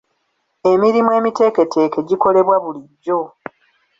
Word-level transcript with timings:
Emirimu 0.71 1.09
emiteeketeeke 1.19 1.99
gikolebwa 2.09 2.55
bulijjo. 2.63 3.19